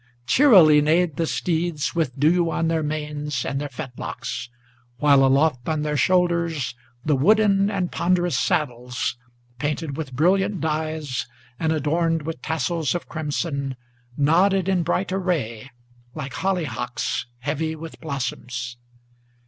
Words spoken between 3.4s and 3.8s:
and their